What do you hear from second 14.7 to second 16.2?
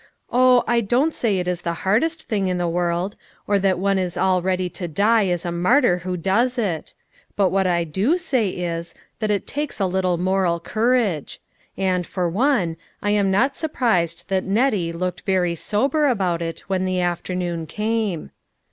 looked very sober